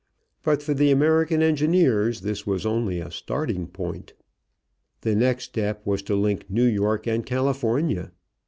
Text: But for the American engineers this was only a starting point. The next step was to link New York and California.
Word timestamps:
But 0.41 0.63
for 0.63 0.73
the 0.73 0.89
American 0.89 1.43
engineers 1.43 2.21
this 2.21 2.47
was 2.47 2.65
only 2.65 2.99
a 2.99 3.11
starting 3.11 3.67
point. 3.67 4.13
The 5.01 5.13
next 5.13 5.43
step 5.43 5.83
was 5.85 6.01
to 6.09 6.15
link 6.15 6.49
New 6.49 6.65
York 6.65 7.05
and 7.05 7.23
California. 7.23 8.11